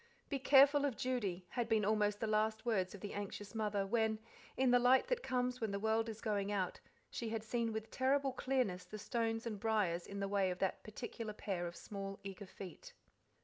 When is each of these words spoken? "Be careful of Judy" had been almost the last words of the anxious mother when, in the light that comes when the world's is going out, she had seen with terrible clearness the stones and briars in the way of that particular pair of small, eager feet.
"Be 0.29 0.39
careful 0.39 0.83
of 0.83 0.97
Judy" 0.97 1.45
had 1.49 1.69
been 1.69 1.85
almost 1.85 2.19
the 2.21 2.25
last 2.25 2.65
words 2.65 2.95
of 2.95 3.01
the 3.01 3.13
anxious 3.13 3.53
mother 3.53 3.85
when, 3.85 4.17
in 4.57 4.71
the 4.71 4.79
light 4.79 5.05
that 5.09 5.21
comes 5.21 5.61
when 5.61 5.69
the 5.69 5.77
world's 5.79 6.09
is 6.09 6.21
going 6.21 6.51
out, 6.51 6.79
she 7.11 7.29
had 7.29 7.43
seen 7.43 7.71
with 7.71 7.91
terrible 7.91 8.31
clearness 8.31 8.83
the 8.83 8.97
stones 8.97 9.45
and 9.45 9.59
briars 9.59 10.07
in 10.07 10.19
the 10.19 10.27
way 10.27 10.49
of 10.49 10.57
that 10.57 10.81
particular 10.81 11.33
pair 11.33 11.67
of 11.67 11.75
small, 11.75 12.17
eager 12.23 12.47
feet. 12.47 12.93